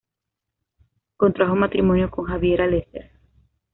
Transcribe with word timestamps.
Contrajo 1.15 1.55
matrimonio 1.55 2.09
con 2.09 2.25
Javiera 2.25 2.65
Lesser. 2.65 3.11